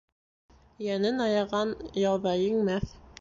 [0.85, 1.75] Йәнен аяған
[2.07, 2.97] яуҙа еңмәҫ.